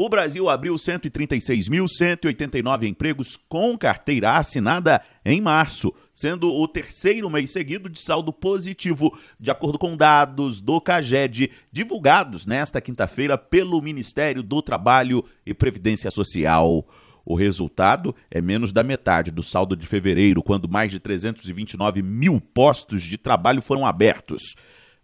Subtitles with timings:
[0.00, 7.88] o Brasil abriu 136.189 empregos com carteira assinada em março, sendo o terceiro mês seguido
[7.88, 14.62] de saldo positivo, de acordo com dados do CAGED divulgados nesta quinta-feira pelo Ministério do
[14.62, 16.86] Trabalho e Previdência Social.
[17.24, 22.40] O resultado é menos da metade do saldo de fevereiro, quando mais de 329 mil
[22.40, 24.54] postos de trabalho foram abertos.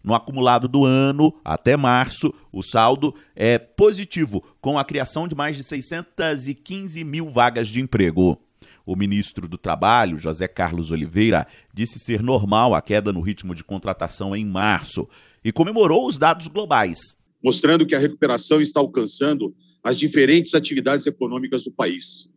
[0.04, 5.56] No acumulado do ano, até março, o saldo é positivo, com a criação de mais
[5.56, 8.38] de 615 mil vagas de emprego.
[8.84, 13.64] O ministro do Trabalho, José Carlos Oliveira, disse ser normal a queda no ritmo de
[13.64, 15.08] contratação em março
[15.42, 16.98] e comemorou os dados globais.
[17.42, 22.28] Mostrando que a recuperação está alcançando as diferentes atividades econômicas do país.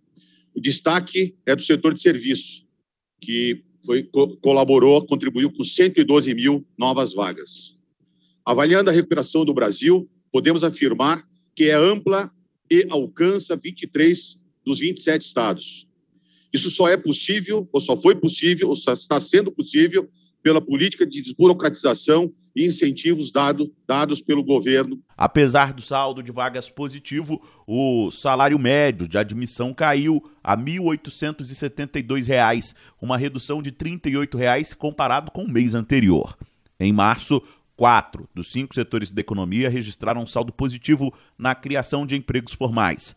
[0.56, 2.66] O destaque é do setor de serviços,
[3.20, 4.04] que foi,
[4.42, 7.78] colaborou, contribuiu com 112 mil novas vagas.
[8.46, 12.30] Avaliando a recuperação do Brasil, podemos afirmar que é ampla
[12.70, 15.88] e alcança 23 dos 27 estados.
[16.54, 20.10] Isso só é possível, ou só foi possível, ou só está sendo possível,
[20.44, 25.00] pela política de desburocratização e incentivos dado, dados pelo governo.
[25.16, 32.74] Apesar do saldo de vagas positivo, o salário médio de admissão caiu a R$ 1.872,
[33.00, 36.36] uma redução de 38 reais comparado com o mês anterior.
[36.80, 37.42] Em março,
[37.76, 43.16] quatro dos cinco setores da economia registraram saldo positivo na criação de empregos formais.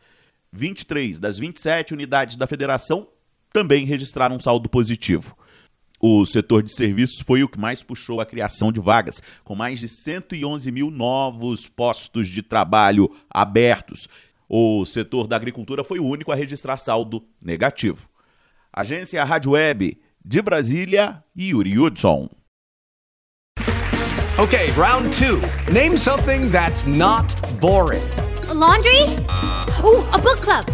[0.53, 3.09] 23 das 27 unidades da federação
[3.53, 5.35] também registraram saldo positivo.
[6.03, 9.79] O setor de serviços foi o que mais puxou a criação de vagas, com mais
[9.79, 14.09] de 111 mil novos postos de trabalho abertos.
[14.49, 18.09] O setor da agricultura foi o único a registrar saldo negativo.
[18.73, 22.31] Agência Rádio Web de Brasília, Yuri Hudson.
[24.39, 25.39] Okay, round two.
[25.71, 28.03] Name something that's not boring.
[28.49, 29.03] A laundry?
[29.85, 30.65] Ooh, a book club.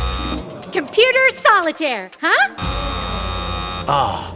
[0.73, 2.55] Computer solitaire, huh?
[3.89, 4.36] Ah.